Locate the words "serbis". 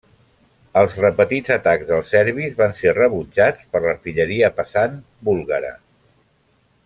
2.15-2.55